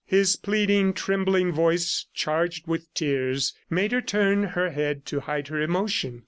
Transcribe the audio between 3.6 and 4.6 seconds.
made her turn